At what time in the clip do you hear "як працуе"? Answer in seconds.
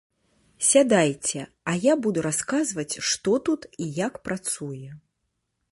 4.05-4.89